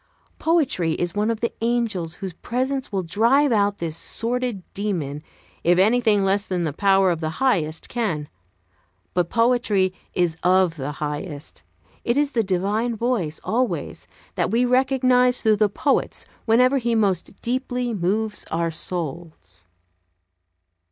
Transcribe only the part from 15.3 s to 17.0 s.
through the poet's, whenever he